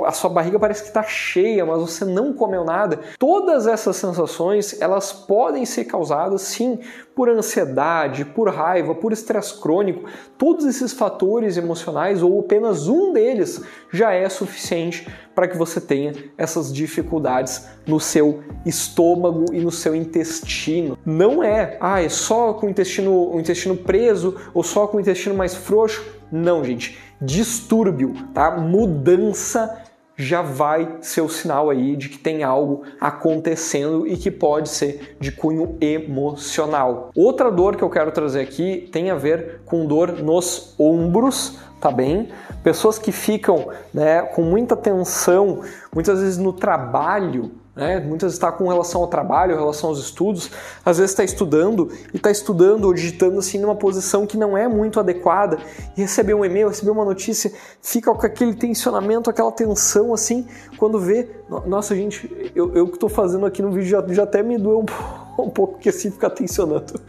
o, 0.00 0.04
a 0.04 0.12
sua 0.12 0.28
barriga 0.28 0.58
parece 0.58 0.82
que 0.82 0.88
está 0.88 1.02
cheia, 1.02 1.64
mas 1.64 1.80
você 1.80 2.04
não 2.04 2.34
comeu 2.34 2.62
nada. 2.62 3.00
Todas 3.18 3.66
essas 3.66 3.96
sensações 3.96 4.78
elas 4.82 5.12
podem 5.12 5.64
ser 5.64 5.84
causadas 5.84 6.42
sim 6.42 6.78
por 7.14 7.28
ansiedade, 7.28 8.24
por 8.24 8.48
raiva, 8.48 8.94
por 8.94 9.12
estresse 9.12 9.60
crônico, 9.60 10.08
todos 10.38 10.64
esses 10.64 10.92
fatores 10.92 11.56
emocionais 11.56 12.22
ou 12.22 12.40
apenas 12.40 12.88
um 12.88 13.12
deles 13.12 13.62
já 13.92 14.12
é 14.12 14.28
suficiente 14.28 15.06
para 15.34 15.48
que 15.48 15.56
você 15.56 15.80
tenha 15.80 16.12
essas 16.36 16.72
dificuldades 16.72 17.66
no 17.86 17.98
seu 17.98 18.42
estômago 18.64 19.46
e 19.52 19.60
no 19.60 19.70
seu 19.70 19.94
intestino. 19.94 20.98
Não 21.04 21.42
é, 21.42 21.76
ah, 21.80 22.02
é 22.02 22.08
só 22.08 22.52
com 22.52 22.66
o 22.66 22.70
intestino, 22.70 23.34
o 23.34 23.40
intestino 23.40 23.76
preso 23.76 24.36
ou 24.54 24.62
só 24.62 24.86
com 24.86 24.96
o 24.96 25.00
intestino 25.00 25.34
mais 25.34 25.54
frouxo. 25.54 26.04
Não, 26.30 26.64
gente. 26.64 26.98
Distúrbio, 27.20 28.14
tá? 28.32 28.52
Mudança 28.52 29.82
já 30.20 30.42
vai 30.42 30.98
ser 31.00 31.22
o 31.22 31.28
sinal 31.28 31.70
aí 31.70 31.96
de 31.96 32.08
que 32.08 32.18
tem 32.18 32.42
algo 32.42 32.82
acontecendo 33.00 34.06
e 34.06 34.16
que 34.16 34.30
pode 34.30 34.68
ser 34.68 35.16
de 35.18 35.32
cunho 35.32 35.76
emocional. 35.80 37.10
Outra 37.16 37.50
dor 37.50 37.76
que 37.76 37.82
eu 37.82 37.90
quero 37.90 38.12
trazer 38.12 38.42
aqui 38.42 38.88
tem 38.92 39.10
a 39.10 39.14
ver 39.14 39.60
com 39.64 39.86
dor 39.86 40.22
nos 40.22 40.74
ombros, 40.78 41.58
tá 41.80 41.90
bem? 41.90 42.28
Pessoas 42.62 42.98
que 42.98 43.10
ficam 43.10 43.68
né, 43.94 44.22
com 44.22 44.42
muita 44.42 44.76
tensão, 44.76 45.62
muitas 45.92 46.20
vezes 46.20 46.36
no 46.36 46.52
trabalho, 46.52 47.52
né? 47.80 47.98
Muitas 47.98 48.34
está 48.34 48.52
com 48.52 48.68
relação 48.68 49.00
ao 49.00 49.08
trabalho, 49.08 49.56
relação 49.56 49.88
aos 49.88 49.98
estudos, 49.98 50.50
às 50.84 50.98
vezes 50.98 51.12
está 51.12 51.24
estudando 51.24 51.90
e 52.12 52.18
está 52.18 52.30
estudando 52.30 52.84
ou 52.84 52.92
digitando 52.92 53.38
assim 53.38 53.58
numa 53.58 53.74
posição 53.74 54.26
que 54.26 54.36
não 54.36 54.56
é 54.56 54.68
muito 54.68 55.00
adequada 55.00 55.58
e 55.96 56.02
recebeu 56.02 56.38
um 56.38 56.44
e-mail, 56.44 56.68
recebeu 56.68 56.92
uma 56.92 57.06
notícia, 57.06 57.50
fica 57.80 58.12
com 58.14 58.26
aquele 58.26 58.54
tensionamento, 58.54 59.30
aquela 59.30 59.50
tensão 59.50 60.12
assim, 60.12 60.46
quando 60.76 60.98
vê, 60.98 61.30
nossa 61.66 61.96
gente, 61.96 62.52
eu, 62.54 62.76
eu 62.76 62.86
que 62.86 62.94
estou 62.94 63.08
fazendo 63.08 63.46
aqui 63.46 63.62
no 63.62 63.72
vídeo 63.72 63.88
já, 63.88 64.06
já 64.08 64.24
até 64.24 64.42
me 64.42 64.58
doeu 64.58 64.80
um 64.80 64.84
pouco 64.84 65.30
um 65.42 65.48
pouco 65.50 65.78
que 65.78 65.88
assim 65.88 66.10
ficar 66.10 66.30
tensionando. 66.30 67.00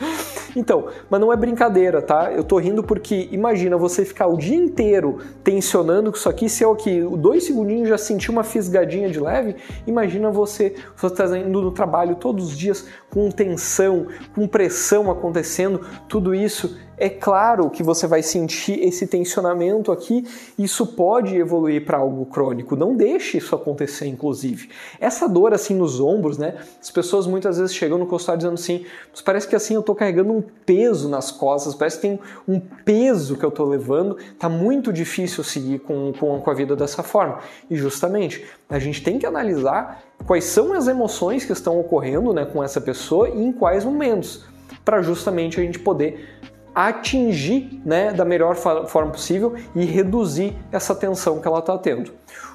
Então, 0.55 0.87
mas 1.09 1.21
não 1.21 1.31
é 1.31 1.35
brincadeira, 1.35 2.01
tá? 2.01 2.31
Eu 2.31 2.43
tô 2.43 2.57
rindo 2.57 2.83
porque 2.83 3.29
imagina 3.31 3.77
você 3.77 4.03
ficar 4.03 4.27
o 4.27 4.37
dia 4.37 4.55
inteiro 4.55 5.19
tensionando 5.43 6.11
com 6.11 6.17
isso 6.17 6.29
aqui, 6.29 6.49
se 6.49 6.63
eu 6.63 6.71
aqui 6.71 7.01
dois 7.17 7.45
segundinhos 7.45 7.89
já 7.89 7.97
sentir 7.97 8.31
uma 8.31 8.43
fisgadinha 8.43 9.09
de 9.09 9.19
leve, 9.19 9.55
imagina 9.87 10.29
você, 10.29 10.75
você 10.95 11.15
tá 11.15 11.37
indo 11.37 11.61
no 11.61 11.71
trabalho 11.71 12.15
todos 12.15 12.49
os 12.49 12.57
dias 12.57 12.87
com 13.09 13.29
tensão, 13.29 14.07
com 14.33 14.47
pressão 14.47 15.09
acontecendo, 15.09 15.81
tudo 16.07 16.33
isso 16.35 16.77
é 17.01 17.09
claro 17.09 17.67
que 17.71 17.81
você 17.81 18.05
vai 18.05 18.21
sentir 18.21 18.79
esse 18.83 19.07
tensionamento 19.07 19.91
aqui, 19.91 20.23
isso 20.55 20.85
pode 20.85 21.35
evoluir 21.35 21.83
para 21.83 21.97
algo 21.97 22.27
crônico. 22.27 22.75
Não 22.75 22.95
deixe 22.95 23.39
isso 23.39 23.55
acontecer, 23.55 24.05
inclusive. 24.05 24.69
Essa 24.99 25.27
dor 25.27 25.51
assim 25.51 25.73
nos 25.73 25.99
ombros, 25.99 26.37
né? 26.37 26.57
As 26.79 26.91
pessoas 26.91 27.25
muitas 27.25 27.57
vezes 27.57 27.73
chegam 27.73 27.97
no 27.97 28.05
consultório 28.05 28.37
dizendo 28.37 28.53
assim: 28.53 28.85
parece 29.25 29.47
que 29.47 29.55
assim 29.55 29.73
eu 29.73 29.79
estou 29.79 29.95
carregando 29.95 30.31
um 30.31 30.43
peso 30.63 31.09
nas 31.09 31.31
costas, 31.31 31.73
parece 31.73 31.95
que 31.95 32.03
tem 32.03 32.19
um 32.47 32.59
peso 32.59 33.35
que 33.35 33.43
eu 33.43 33.49
estou 33.49 33.67
levando, 33.67 34.17
tá 34.37 34.47
muito 34.47 34.93
difícil 34.93 35.43
seguir 35.43 35.79
com, 35.79 36.13
com, 36.13 36.39
com 36.39 36.51
a 36.51 36.53
vida 36.53 36.75
dessa 36.75 37.01
forma. 37.01 37.39
E 37.67 37.75
justamente, 37.75 38.45
a 38.69 38.77
gente 38.77 39.01
tem 39.01 39.17
que 39.17 39.25
analisar 39.25 40.03
quais 40.27 40.43
são 40.43 40.71
as 40.71 40.87
emoções 40.87 41.45
que 41.45 41.51
estão 41.51 41.79
ocorrendo 41.79 42.31
né, 42.31 42.45
com 42.45 42.63
essa 42.63 42.79
pessoa 42.79 43.27
e 43.27 43.43
em 43.43 43.51
quais 43.51 43.83
momentos, 43.83 44.45
para 44.85 45.01
justamente 45.01 45.59
a 45.59 45.63
gente 45.63 45.79
poder 45.79 46.39
atingir 46.73 47.81
né, 47.85 48.11
da 48.13 48.23
melhor 48.23 48.55
forma 48.55 49.11
possível 49.11 49.55
e 49.75 49.83
reduzir 49.85 50.55
essa 50.71 50.95
tensão 50.95 51.39
que 51.39 51.47
ela 51.47 51.59
está 51.59 51.77
tendo. 51.77 52.11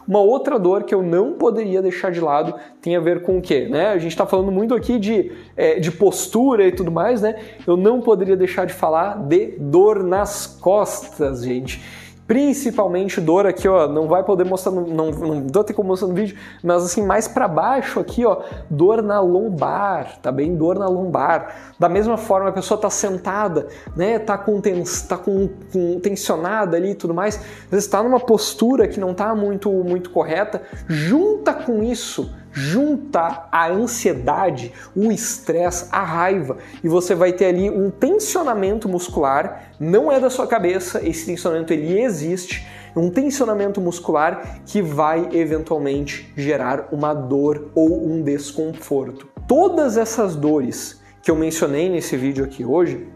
Uma 0.06 0.20
outra 0.20 0.58
dor 0.58 0.84
que 0.84 0.94
eu 0.94 1.02
não 1.02 1.32
poderia 1.32 1.82
deixar 1.82 2.12
de 2.12 2.20
lado 2.20 2.54
tem 2.80 2.96
a 2.96 3.00
ver 3.00 3.22
com 3.22 3.38
o 3.38 3.42
quê? 3.42 3.68
Né? 3.68 3.88
A 3.88 3.98
gente 3.98 4.12
está 4.12 4.24
falando 4.24 4.52
muito 4.52 4.74
aqui 4.74 4.98
de, 4.98 5.32
é, 5.56 5.80
de 5.80 5.90
postura 5.90 6.66
e 6.66 6.72
tudo 6.72 6.92
mais, 6.92 7.22
né? 7.22 7.34
Eu 7.66 7.76
não 7.76 8.00
poderia 8.00 8.36
deixar 8.36 8.66
de 8.66 8.72
falar 8.72 9.18
de 9.18 9.56
dor 9.58 10.04
nas 10.04 10.46
costas, 10.46 11.44
gente 11.44 11.82
principalmente 12.26 13.20
dor 13.20 13.46
aqui, 13.46 13.68
ó, 13.68 13.86
não 13.86 14.08
vai 14.08 14.24
poder 14.24 14.44
mostrar, 14.44 14.72
no, 14.72 14.86
não, 14.86 15.10
não 15.10 15.40
dou 15.40 15.62
ter 15.62 15.72
como 15.74 15.88
mostrar 15.88 16.08
no 16.08 16.14
vídeo, 16.14 16.36
mas 16.62 16.84
assim, 16.84 17.02
mais 17.02 17.28
para 17.28 17.46
baixo 17.46 18.00
aqui, 18.00 18.24
ó, 18.24 18.42
dor 18.68 19.02
na 19.02 19.20
lombar, 19.20 20.18
tá 20.20 20.32
bem? 20.32 20.56
Dor 20.56 20.78
na 20.78 20.88
lombar. 20.88 21.74
Da 21.78 21.88
mesma 21.88 22.16
forma, 22.16 22.48
a 22.48 22.52
pessoa 22.52 22.80
tá 22.80 22.90
sentada, 22.90 23.68
né, 23.96 24.18
tá 24.18 24.36
com, 24.36 24.60
tens, 24.60 25.02
tá 25.02 25.16
com, 25.16 25.48
com 25.72 26.00
tensionada 26.00 26.76
ali 26.76 26.90
e 26.90 26.94
tudo 26.94 27.14
mais, 27.14 27.36
às 27.36 27.70
vezes 27.70 27.86
tá 27.86 28.02
numa 28.02 28.20
postura 28.20 28.88
que 28.88 28.98
não 28.98 29.14
tá 29.14 29.34
muito, 29.34 29.70
muito 29.70 30.10
correta, 30.10 30.62
junta 30.88 31.54
com 31.54 31.82
isso, 31.82 32.34
junta 32.56 33.48
a 33.52 33.68
ansiedade, 33.68 34.72
o 34.96 35.12
estresse, 35.12 35.88
a 35.92 36.02
raiva 36.02 36.56
e 36.82 36.88
você 36.88 37.14
vai 37.14 37.30
ter 37.34 37.44
ali 37.44 37.68
um 37.68 37.90
tensionamento 37.90 38.88
muscular, 38.88 39.72
não 39.78 40.10
é 40.10 40.18
da 40.18 40.30
sua 40.30 40.46
cabeça, 40.46 41.06
esse 41.06 41.26
tensionamento 41.26 41.74
ele 41.74 42.00
existe, 42.00 42.66
um 42.96 43.10
tensionamento 43.10 43.78
muscular 43.78 44.62
que 44.64 44.80
vai 44.80 45.28
eventualmente 45.32 46.32
gerar 46.34 46.88
uma 46.90 47.12
dor 47.12 47.70
ou 47.74 48.08
um 48.08 48.22
desconforto. 48.22 49.28
Todas 49.46 49.98
essas 49.98 50.34
dores 50.34 50.98
que 51.22 51.30
eu 51.30 51.36
mencionei 51.36 51.90
nesse 51.90 52.16
vídeo 52.16 52.42
aqui 52.42 52.64
hoje, 52.64 53.06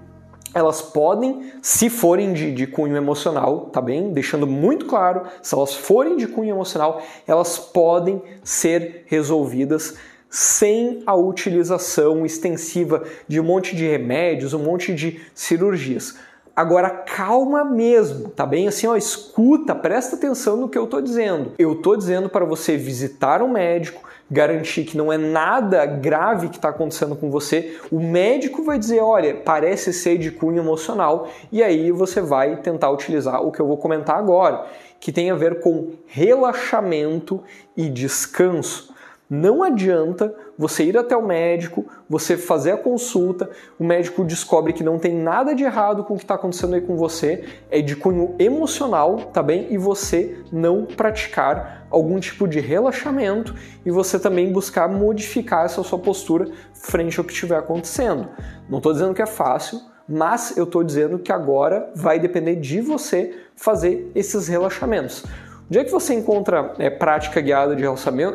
elas 0.54 0.82
podem, 0.82 1.52
se 1.62 1.88
forem 1.88 2.32
de, 2.32 2.52
de, 2.52 2.66
cunho 2.66 2.96
emocional, 2.96 3.66
tá 3.72 3.80
bem? 3.80 4.12
Deixando 4.12 4.46
muito 4.46 4.86
claro, 4.86 5.22
se 5.42 5.54
elas 5.54 5.74
forem 5.74 6.16
de 6.16 6.26
cunho 6.26 6.50
emocional, 6.50 7.02
elas 7.26 7.58
podem 7.58 8.22
ser 8.42 9.04
resolvidas 9.06 9.96
sem 10.28 11.02
a 11.06 11.14
utilização 11.14 12.24
extensiva 12.24 13.04
de 13.26 13.40
um 13.40 13.44
monte 13.44 13.74
de 13.74 13.86
remédios, 13.86 14.54
um 14.54 14.62
monte 14.62 14.94
de 14.94 15.20
cirurgias. 15.34 16.16
Agora 16.60 16.90
calma 16.90 17.64
mesmo, 17.64 18.28
tá 18.28 18.44
bem? 18.44 18.68
Assim, 18.68 18.86
ó, 18.86 18.94
escuta, 18.94 19.74
presta 19.74 20.14
atenção 20.14 20.58
no 20.58 20.68
que 20.68 20.76
eu 20.76 20.86
tô 20.86 21.00
dizendo. 21.00 21.52
Eu 21.58 21.76
tô 21.76 21.96
dizendo 21.96 22.28
para 22.28 22.44
você 22.44 22.76
visitar 22.76 23.40
um 23.40 23.48
médico, 23.48 24.06
garantir 24.30 24.84
que 24.84 24.94
não 24.94 25.10
é 25.10 25.16
nada 25.16 25.86
grave 25.86 26.50
que 26.50 26.56
está 26.56 26.68
acontecendo 26.68 27.16
com 27.16 27.30
você, 27.30 27.78
o 27.90 27.98
médico 27.98 28.62
vai 28.62 28.78
dizer: 28.78 29.00
olha, 29.00 29.36
parece 29.36 29.90
ser 29.90 30.18
de 30.18 30.30
cunho 30.30 30.58
emocional, 30.58 31.30
e 31.50 31.62
aí 31.62 31.90
você 31.90 32.20
vai 32.20 32.56
tentar 32.56 32.90
utilizar 32.90 33.40
o 33.40 33.50
que 33.50 33.60
eu 33.60 33.66
vou 33.66 33.78
comentar 33.78 34.18
agora, 34.18 34.66
que 35.00 35.10
tem 35.10 35.30
a 35.30 35.34
ver 35.34 35.60
com 35.60 35.92
relaxamento 36.06 37.42
e 37.74 37.88
descanso. 37.88 38.94
Não 39.30 39.62
adianta 39.62 40.34
você 40.58 40.82
ir 40.82 40.98
até 40.98 41.16
o 41.16 41.24
médico, 41.24 41.86
você 42.08 42.36
fazer 42.36 42.72
a 42.72 42.76
consulta, 42.76 43.48
o 43.78 43.84
médico 43.84 44.24
descobre 44.24 44.72
que 44.72 44.82
não 44.82 44.98
tem 44.98 45.14
nada 45.14 45.54
de 45.54 45.62
errado 45.62 46.02
com 46.02 46.14
o 46.14 46.16
que 46.16 46.24
está 46.24 46.34
acontecendo 46.34 46.74
aí 46.74 46.80
com 46.80 46.96
você, 46.96 47.44
é 47.70 47.80
de 47.80 47.94
cunho 47.94 48.34
emocional, 48.40 49.30
tá 49.32 49.40
bem? 49.40 49.68
E 49.70 49.78
você 49.78 50.36
não 50.50 50.84
praticar 50.84 51.86
algum 51.88 52.18
tipo 52.18 52.48
de 52.48 52.58
relaxamento 52.58 53.54
e 53.86 53.90
você 53.92 54.18
também 54.18 54.52
buscar 54.52 54.88
modificar 54.88 55.64
essa 55.64 55.84
sua 55.84 56.00
postura 56.00 56.50
frente 56.74 57.20
ao 57.20 57.24
que 57.24 57.32
estiver 57.32 57.56
acontecendo. 57.56 58.28
Não 58.68 58.78
estou 58.78 58.92
dizendo 58.92 59.14
que 59.14 59.22
é 59.22 59.26
fácil, 59.26 59.80
mas 60.08 60.56
eu 60.56 60.64
estou 60.64 60.82
dizendo 60.82 61.20
que 61.20 61.30
agora 61.30 61.88
vai 61.94 62.18
depender 62.18 62.56
de 62.56 62.80
você 62.80 63.32
fazer 63.54 64.10
esses 64.12 64.48
relaxamentos. 64.48 65.24
Onde 65.70 65.78
é 65.78 65.84
que 65.84 65.90
você 65.92 66.14
encontra 66.14 66.74
é, 66.80 66.90
prática 66.90 67.40
guiada 67.40 67.76
de 67.76 67.82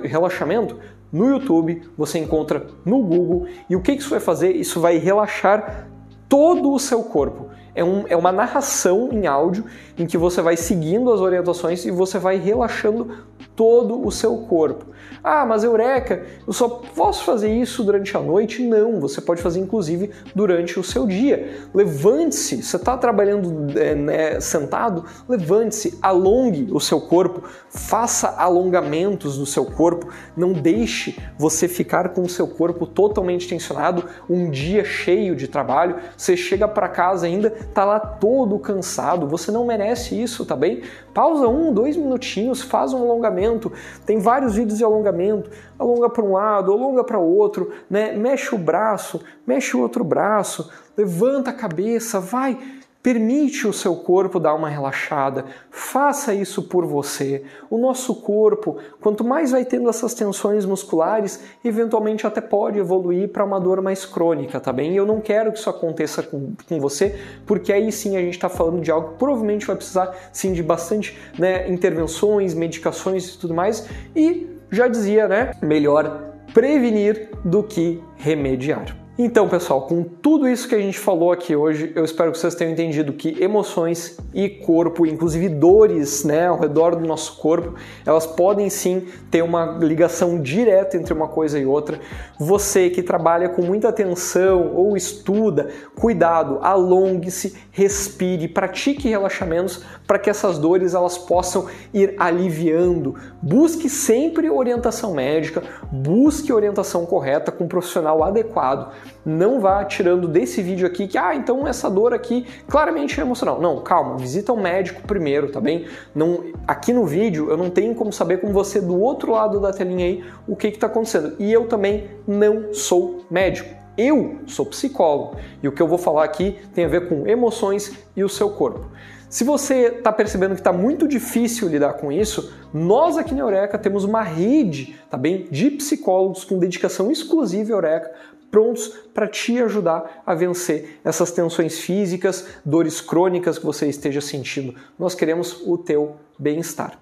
relaxamento? 0.08 0.80
No 1.12 1.30
YouTube, 1.30 1.82
você 1.98 2.18
encontra 2.18 2.66
no 2.86 3.04
Google. 3.04 3.46
E 3.70 3.76
o 3.76 3.82
que 3.82 3.92
isso 3.92 4.10
vai 4.10 4.22
fazer? 4.22 4.56
Isso 4.56 4.80
vai 4.80 4.98
relaxar 4.98 5.86
todo 6.30 6.72
o 6.72 6.80
seu 6.80 7.04
corpo. 7.04 7.50
É, 7.76 7.84
um, 7.84 8.06
é 8.08 8.16
uma 8.16 8.32
narração 8.32 9.10
em 9.12 9.28
áudio 9.28 9.66
em 9.98 10.06
que 10.06 10.18
você 10.18 10.42
vai 10.42 10.56
seguindo 10.56 11.12
as 11.12 11.20
orientações 11.20 11.86
e 11.86 11.92
você 11.92 12.18
vai 12.18 12.38
relaxando 12.38 13.26
todo 13.56 14.06
o 14.06 14.12
seu 14.12 14.38
corpo. 14.38 14.86
Ah, 15.24 15.46
mas 15.46 15.64
Eureka, 15.64 16.24
eu 16.46 16.54
só 16.54 16.68
posso 16.96 17.24
fazer 17.24 17.50
isso 17.50 17.84
durante 17.84 18.16
a 18.16 18.20
noite? 18.20 18.62
Não, 18.62 19.00
você 19.00 19.20
pode 19.20 19.42
fazer 19.42 19.60
inclusive 19.60 20.12
durante 20.36 20.80
o 20.80 20.84
seu 20.84 21.08
dia. 21.08 21.68
Levante-se, 21.74 22.62
você 22.62 22.76
está 22.76 22.98
trabalhando 22.98 23.80
é, 23.80 23.96
né, 23.96 24.40
sentado? 24.40 25.06
Levante-se, 25.28 25.98
alongue 26.02 26.68
o 26.72 26.80
seu 26.80 27.02
corpo, 27.02 27.44
faça 27.70 28.36
alongamentos 28.38 29.38
do 29.38 29.46
seu 29.46 29.66
corpo, 29.66 30.10
não 30.36 30.54
deixe 30.54 31.18
você 31.40 31.68
ficar 31.68 32.10
com 32.10 32.22
o 32.22 32.30
seu 32.30 32.48
corpo 32.48 32.86
totalmente 32.86 33.48
tensionado 33.48 34.06
um 34.30 34.50
dia 34.50 34.84
cheio 34.84 35.36
de 35.36 35.48
trabalho. 35.48 35.96
Você 36.16 36.38
chega 36.38 36.68
para 36.68 36.88
casa 36.88 37.26
ainda, 37.26 37.54
tá 37.74 37.84
lá 37.84 38.00
todo 38.00 38.58
cansado, 38.60 39.28
você 39.28 39.52
não 39.52 39.66
merece 39.66 40.22
isso, 40.22 40.46
tá 40.46 40.56
bem? 40.56 40.84
Pausa 41.14 41.48
um, 41.48 41.74
dois 41.74 41.98
minutinhos, 41.98 42.62
faz 42.62 42.94
um 42.94 43.02
alongamento. 43.02 43.72
Tem 44.06 44.20
vários 44.20 44.56
vídeos 44.56 44.78
de 44.78 44.84
alongamento. 44.84 45.50
Alonga 45.78 46.10
para 46.10 46.24
um 46.24 46.34
lado, 46.34 46.72
alonga 46.72 47.04
para 47.04 47.20
outro, 47.20 47.72
né? 47.90 48.14
Mexe 48.14 48.54
o 48.54 48.58
braço, 48.58 49.22
mexe 49.46 49.76
o 49.76 49.82
outro 49.82 50.04
braço, 50.04 50.70
levanta 50.98 51.50
a 51.50 51.54
cabeça, 51.54 52.20
vai 52.20 52.58
Permite 53.06 53.68
o 53.68 53.72
seu 53.72 53.96
corpo 53.98 54.40
dar 54.40 54.56
uma 54.56 54.68
relaxada, 54.68 55.46
faça 55.70 56.34
isso 56.34 56.64
por 56.64 56.88
você. 56.88 57.44
O 57.70 57.78
nosso 57.78 58.16
corpo, 58.16 58.78
quanto 59.00 59.24
mais 59.24 59.52
vai 59.52 59.64
tendo 59.64 59.88
essas 59.88 60.16
tensões 60.16 60.66
musculares, 60.66 61.44
eventualmente 61.64 62.26
até 62.26 62.42
pode 62.42 62.80
evoluir 62.80 63.30
para 63.30 63.46
uma 63.46 63.60
dor 63.60 63.80
mais 63.80 64.08
crônica, 64.08 64.60
tá 64.60 64.74
bem? 64.74 64.94
E 64.94 64.98
eu 64.98 65.06
não 65.06 65.22
quero 65.22 65.52
que 65.52 65.60
isso 65.60 65.70
aconteça 65.70 66.24
com, 66.24 66.54
com 66.68 66.80
você, 66.80 67.16
porque 67.46 67.72
aí 67.72 67.92
sim 67.92 68.18
a 68.18 68.22
gente 68.22 68.34
está 68.34 68.50
falando 68.50 68.82
de 68.82 68.90
algo 68.90 69.10
que 69.10 69.20
provavelmente 69.20 69.68
vai 69.68 69.76
precisar 69.76 70.12
sim 70.34 70.52
de 70.52 70.64
bastante 70.64 71.16
né, 71.38 71.70
intervenções, 71.70 72.56
medicações 72.56 73.36
e 73.36 73.38
tudo 73.38 73.54
mais. 73.54 73.88
E 74.16 74.50
já 74.72 74.88
dizia, 74.88 75.28
né? 75.28 75.52
Melhor 75.62 76.34
prevenir 76.56 77.30
do 77.44 77.62
que 77.62 78.02
remediar. 78.16 79.05
Então, 79.18 79.48
pessoal, 79.48 79.84
com 79.84 80.04
tudo 80.04 80.46
isso 80.46 80.68
que 80.68 80.76
a 80.76 80.80
gente 80.80 81.00
falou 81.00 81.32
aqui 81.32 81.56
hoje, 81.56 81.90
eu 81.96 82.04
espero 82.04 82.34
que 82.34 82.38
vocês 82.38 82.54
tenham 82.54 82.74
entendido 82.74 83.14
que 83.14 83.42
emoções 83.42 84.18
e 84.34 84.50
corpo, 84.50 85.06
inclusive 85.06 85.48
dores, 85.48 86.26
né, 86.26 86.48
ao 86.48 86.60
redor 86.60 86.98
do 86.98 87.08
nosso 87.08 87.38
corpo, 87.38 87.76
elas 88.06 88.28
podem 88.28 88.70
sim 88.70 89.08
ter 89.32 89.42
uma 89.42 89.78
ligação 89.80 90.42
direta 90.42 90.98
entre 90.98 91.14
uma 91.14 91.30
coisa 91.30 91.58
e 91.58 91.66
outra. 91.66 91.98
Você 92.38 92.90
que 92.90 93.02
trabalha 93.02 93.48
com 93.48 93.62
muita 93.62 93.88
atenção 93.88 94.74
ou 94.76 94.98
estuda, 94.98 95.70
cuidado, 95.98 96.60
alongue-se, 96.62 97.56
respire, 97.72 98.50
pratique 98.50 99.08
relaxamentos 99.08 99.82
para 100.06 100.20
que 100.20 100.30
essas 100.30 100.58
dores 100.58 100.94
elas 100.94 101.18
possam 101.18 101.68
ir 101.94 102.16
aliviando. 102.20 103.16
Busque 103.42 103.90
sempre 103.90 104.50
orientação 104.50 105.14
médica, 105.14 105.64
busque 105.90 106.52
orientação 106.52 107.06
correta 107.06 107.50
com 107.50 107.64
um 107.64 107.70
profissional 107.70 108.22
adequado 108.22 108.92
não 109.26 109.60
vá 109.60 109.84
tirando 109.86 110.28
desse 110.28 110.62
vídeo 110.62 110.88
aqui 110.88 111.08
que, 111.08 111.18
ah, 111.18 111.36
então 111.36 111.68
essa 111.68 111.90
dor 111.90 112.14
aqui 112.14 112.46
claramente 112.68 113.20
é 113.20 113.24
emocional. 113.24 113.60
Não, 113.60 113.82
calma, 113.82 114.18
visita 114.18 114.52
o 114.54 114.58
um 114.58 114.62
médico 114.62 115.02
primeiro, 115.04 115.52
tá 115.52 115.60
bem? 115.60 115.86
Não, 116.14 116.44
aqui 116.68 116.94
no 116.94 117.06
vídeo 117.06 117.50
eu 117.50 117.58
não 117.58 117.70
tenho 117.70 117.96
como 117.96 118.12
saber 118.12 118.42
com 118.42 118.52
você 118.52 118.82
do 118.82 119.00
outro 119.00 119.32
lado 119.32 119.60
da 119.60 119.72
telinha 119.72 120.06
aí 120.06 120.24
o 120.48 120.56
que 120.56 120.68
está 120.68 120.88
acontecendo. 120.88 121.36
E 121.40 121.52
eu 121.52 121.68
também 121.68 122.10
não 122.28 122.74
sou 122.74 123.26
médico. 123.30 123.86
Eu 123.98 124.40
sou 124.46 124.66
psicólogo 124.66 125.38
e 125.64 125.68
o 125.68 125.72
que 125.72 125.82
eu 125.82 125.88
vou 125.88 125.98
falar 125.98 126.26
aqui 126.26 126.58
tem 126.74 126.84
a 126.84 126.88
ver 126.88 127.08
com 127.08 127.26
emoções 127.28 127.94
e 128.16 128.24
o 128.24 128.30
seu 128.30 128.50
corpo. 128.50 128.86
Se 129.30 129.44
você 129.44 129.88
está 129.88 130.12
percebendo 130.12 130.54
que 130.54 130.62
está 130.62 130.72
muito 130.72 131.08
difícil 131.08 131.68
lidar 131.68 131.94
com 131.94 132.12
isso, 132.12 132.54
nós 132.74 133.18
aqui 133.18 133.34
na 133.34 133.42
Eureka 133.42 133.78
temos 133.78 134.04
uma 134.04 134.22
rede 134.22 134.96
tá 135.10 135.18
bem, 135.18 135.48
de 135.50 135.72
psicólogos 135.72 136.44
com 136.44 136.58
dedicação 136.60 137.12
exclusiva 137.12 137.74
à 137.74 137.76
Eureka 137.76 138.12
prontos 138.56 138.88
para 139.14 139.28
te 139.28 139.62
ajudar 139.62 140.24
a 140.26 140.34
vencer 140.34 141.02
essas 141.04 141.30
tensões 141.30 141.78
físicas, 141.78 142.48
dores 142.64 143.02
crônicas 143.02 143.60
que 143.60 143.66
você 143.66 143.90
esteja 143.90 144.22
sentindo. 144.22 144.74
Nós 144.98 145.14
queremos 145.14 145.62
o 145.68 145.78
teu 145.78 146.16
bem-estar. 146.40 146.98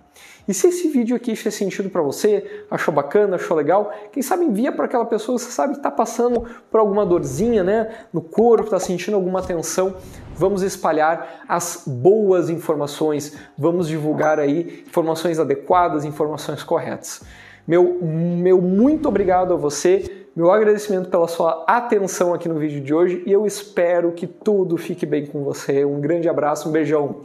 E 0.47 0.54
se 0.54 0.67
esse 0.67 0.88
vídeo 0.88 1.15
aqui 1.15 1.36
fez 1.36 1.54
sentido 1.54 1.91
para 1.91 2.01
você, 2.01 2.65
achou 2.71 2.91
bacana, 2.91 3.36
achou 3.36 3.56
legal, 3.56 3.93
quem 4.12 4.23
sabe 4.23 4.45
envia 4.45 4.71
para 4.71 4.86
aquela 4.86 5.06
pessoa 5.06 5.38
que 5.38 5.43
você 5.43 5.51
sabe 5.51 5.73
que 5.73 5.80
está 5.80 5.91
passando 5.91 6.43
por 6.71 6.80
alguma 6.80 7.06
dorzinha 7.06 7.63
né, 7.63 7.93
no 8.12 8.21
corpo, 8.21 8.63
está 8.63 8.80
sentindo 8.80 9.13
alguma 9.13 9.43
tensão. 9.43 9.95
Vamos 10.36 10.63
espalhar 10.63 11.43
as 11.47 11.84
boas 11.86 12.49
informações, 12.49 13.38
vamos 13.56 13.88
divulgar 13.88 14.39
aí 14.39 14.84
informações 14.88 15.38
adequadas, 15.38 16.04
informações 16.04 16.63
corretas. 16.63 17.21
Meu, 17.67 17.99
meu 18.01 18.60
muito 18.60 19.08
obrigado 19.08 19.54
a 19.54 19.56
você 19.56 20.22
meu 20.36 20.52
agradecimento 20.52 21.10
pela 21.10 21.28
sua 21.28 21.63
atenção 21.67 22.34
aqui 22.34 22.50
no 22.50 22.58
vídeo 22.58 22.82
de 22.82 22.91
hoje 22.91 23.22
e 23.26 23.32
eu 23.32 23.46
espero 23.46 24.12
que 24.13 24.26
tudo 24.26 24.78
fique 24.78 25.06
bem 25.06 25.28
com 25.28 25.43
você. 25.43 25.86
Um 25.86 26.02
grande 26.02 26.28
abraço, 26.28 26.67
um 26.67 26.72
beijão. 26.72 27.22